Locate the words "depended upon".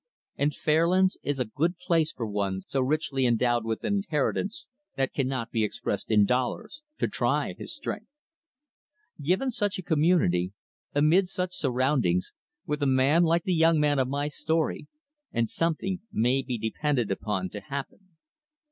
16.57-17.49